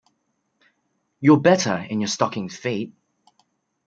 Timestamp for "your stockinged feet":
2.01-2.95